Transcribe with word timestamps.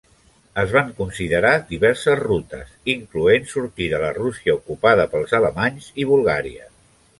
Es 0.59 0.71
van 0.75 0.87
considerar 1.01 1.51
diverses 1.73 2.17
rutes, 2.21 2.71
incloent 2.95 3.47
sortir 3.53 3.91
de 3.93 4.01
la 4.07 4.11
Rússia 4.19 4.57
ocupada 4.59 5.09
pels 5.15 5.39
alemanys 5.43 5.93
i 6.05 6.11
Bulgària. 6.17 6.69